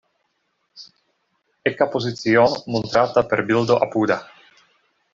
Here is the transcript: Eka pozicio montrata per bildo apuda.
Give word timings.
Eka 1.71 1.87
pozicio 1.97 2.49
montrata 2.77 3.27
per 3.31 3.47
bildo 3.53 3.81
apuda. 3.89 4.23